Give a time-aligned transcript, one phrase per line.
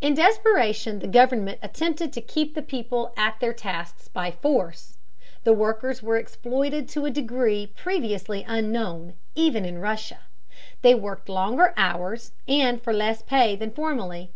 [0.00, 4.96] In desperation the government attempted to keep the people at their tasks by force.
[5.44, 10.20] The workers were exploited to a degree previously unknown, even in Russia.
[10.80, 14.32] They worked longer hours and for less pay than formerly.